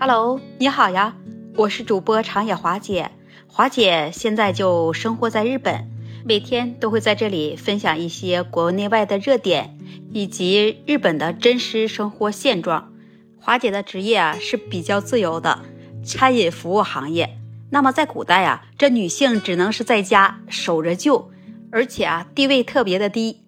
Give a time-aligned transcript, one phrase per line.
[0.00, 1.16] Hello，你好呀，
[1.56, 3.10] 我是主播长野华姐。
[3.48, 5.90] 华姐现在就生活在日本，
[6.24, 9.76] 每天都会在这里分享一些国内外的热点
[10.12, 12.92] 以及日本的真实生活现状。
[13.40, 15.64] 华姐的职业啊是比较自由的，
[16.04, 17.36] 餐饮服务行业。
[17.70, 21.28] 那么在古代啊，这女性只能是在家守着旧，
[21.72, 23.40] 而且啊地位特别的低，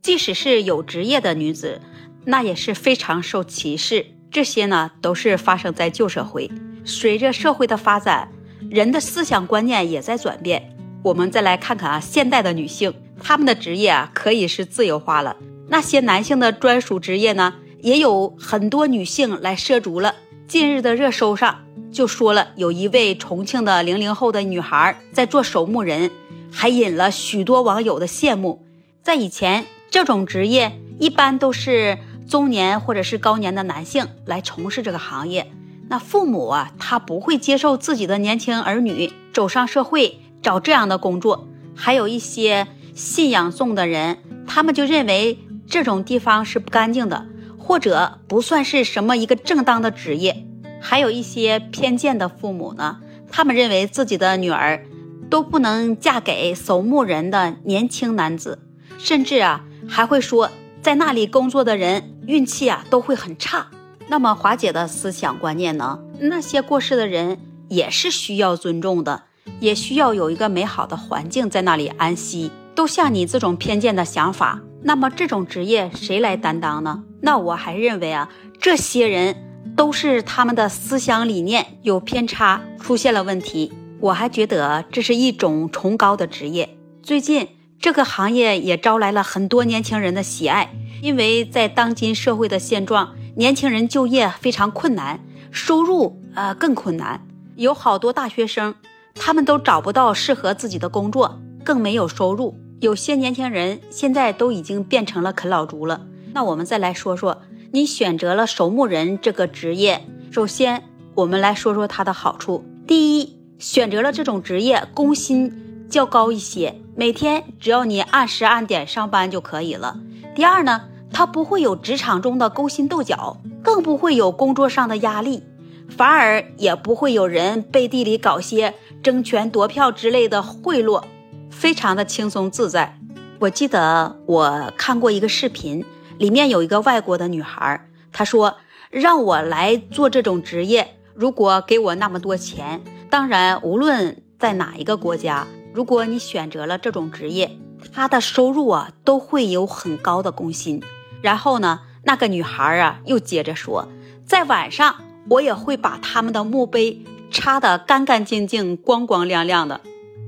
[0.00, 1.82] 即使是有职业的女子，
[2.24, 4.06] 那也是非常受歧视。
[4.30, 6.50] 这些呢，都是发生在旧社会。
[6.84, 8.30] 随着社会的发展，
[8.70, 10.74] 人的思想观念也在转变。
[11.02, 12.92] 我们再来看看啊，现代的女性，
[13.22, 15.36] 她们的职业啊，可以是自由化了。
[15.68, 20.14] 那些男性的专属职业呢，也有很多女性来涉足了。
[20.46, 26.10] 近日的热搜上就说了，有一位重庆的零零后的女孩在做守墓人，
[26.50, 28.66] 还引了许多网友的羡慕。
[29.02, 31.98] 在以前，这种职业一般都是。
[32.28, 35.50] 中年或者是高年的男性来从事这个行业，
[35.88, 41.48] 那父母啊，他不会接受自己的年轻儿女走上社会找这样的工作。
[41.74, 47.26] 还有一些信仰重的人，他们就认为这种地方是不干净的，
[47.56, 50.44] 或者不算是什么一个正当的职业。
[50.82, 52.98] 还有一些偏见的父母呢，
[53.30, 54.84] 他们认为自己的女儿
[55.30, 58.58] 都不能嫁给守墓人的年轻男子，
[58.98, 60.50] 甚至啊，还会说。
[60.80, 63.66] 在那里工作的人运气啊都会很差。
[64.06, 65.98] 那么华姐的思想观念呢？
[66.20, 67.38] 那些过世的人
[67.68, 69.22] 也是需要尊重的，
[69.60, 72.50] 也需要有一个美好的环境在那里安息。
[72.74, 77.02] 都像你这种偏见的想法，那么这种职业谁来担当呢？
[77.22, 78.28] 那我还认为啊，
[78.60, 79.34] 这些人
[79.74, 83.72] 都是他们的思想理念有偏差，出现了问题。
[84.00, 86.76] 我还觉得这是一种崇高的职业。
[87.02, 87.48] 最近。
[87.80, 95.20] 这个行业也招来了很多年轻人的喜爱，因为在当今社会的现状，年轻人就业非常困难，
[95.52, 97.24] 收入呃更困难。
[97.54, 98.74] 有好多大学生，
[99.14, 102.58] 他们都找不到适合自己的工作，更没有收入。
[102.80, 106.00] 有些年轻人现在都已经变成了啃老族了。
[106.32, 110.82] 那我们再来说说，你选择了守墓人这个职业，首先
[111.14, 112.64] 我们来说说它的好处。
[112.88, 116.74] 第一，选择了这种职业，工薪较高一些。
[116.98, 120.00] 每天只要你按时按点上班就可以了。
[120.34, 125.44] 第二呢，它不会有职场中的勾心斗角，更不会有工作上的压力，
[125.88, 131.04] 反而也不会有人背地里搞些争权夺票之类的贿赂，
[131.52, 132.98] 非常的轻松自在。
[133.38, 135.84] 我记得我看过一个视频，
[136.18, 138.56] 里面有一个外国的女孩，她说
[138.90, 145.46] 让我来做这种职业，如果给我那么多钱，当然无论在哪一个国家。
[145.72, 147.58] 如果你选择了这种职业，
[147.92, 150.82] 他的收入啊都会有很高的工薪。
[151.22, 153.88] 然后呢，那个女孩啊又接着说，
[154.24, 154.96] 在晚上
[155.30, 159.80] 我也会把他们的墓碑擦得干干净净、光光亮亮的。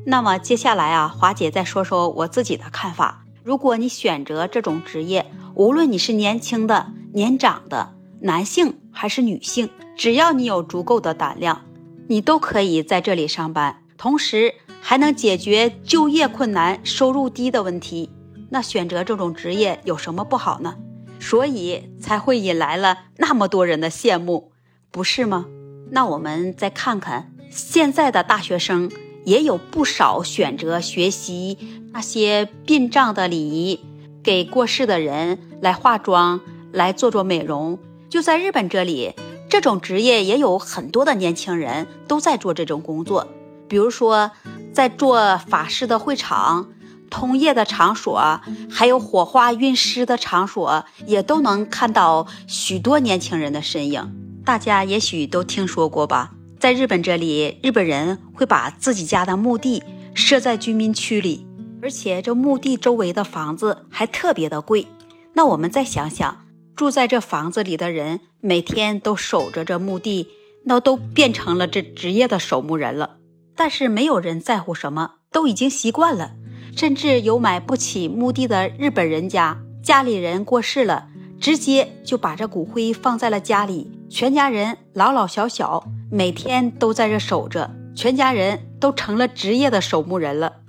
[0.06, 3.24] 那么接下来啊，华姐再说说我自己的看法。
[3.42, 11.62] 如果你选择这种职业，无论你是年轻的、年长的、男性还是女性，只要你有足够的胆量，
[12.08, 14.54] 你都可以在这里上班，同时。
[14.80, 18.10] 还能解决就业困难、收入低的问题，
[18.50, 20.76] 那选择这种职业有什么不好呢？
[21.20, 24.52] 所以才会引来了那么多人的羡慕，
[24.90, 25.46] 不是吗？
[25.90, 28.90] 那我们再看看现在的大学生，
[29.24, 31.58] 也有不少选择学习
[31.92, 33.80] 那些殡葬的礼仪，
[34.22, 36.40] 给过世的人来化妆、
[36.72, 37.78] 来做做美容。
[38.08, 39.14] 就在日本这里，
[39.48, 43.28] 这种职业也有很多的年轻人都在做这种工作，
[43.68, 44.32] 比如说。
[44.72, 46.70] 在做法事的会场、
[47.10, 54.16] 通夜的场所，还有火化运尸的场所，也都能看到许多年轻人的身影。
[54.44, 56.32] 大家也许都听说过吧？
[56.58, 59.82] 在日本这里，日本人会把自己家的墓地
[60.14, 61.46] 设在居民区里，
[61.82, 64.86] 而且这墓地周围的房子还特别的贵。
[65.34, 66.44] 那我们再想想，
[66.74, 70.28] 住在这房子里的人，每天都守着这墓地，
[70.64, 73.19] 那都变成了这职业的守墓人了。
[73.60, 76.32] 但是没有人在乎什么，都已经习惯了。
[76.74, 81.08] 甚至有买不起墓地的日本人家，家里人过世了，
[81.38, 90.62] 直接就把这骨灰放在了家里，全家人老老小小每天都在这守着，全家人都成了职业的守墓人了。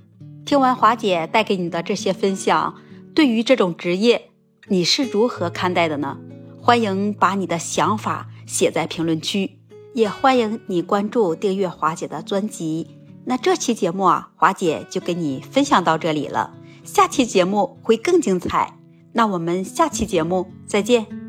[0.46, 2.76] 听完华姐带给你的这些分享，
[3.16, 4.32] 对于这种职业，
[4.68, 6.18] 你是如何看待的呢？
[6.62, 9.61] 欢迎把你的想法写在评论区。
[9.94, 12.88] 也欢迎你关注、订阅华姐的专辑。
[13.26, 16.54] 那这期节目啊，华姐就跟你分享到这里了。
[16.84, 18.78] 下期节目会更精彩。
[19.14, 21.21] 那我们下期节目再见。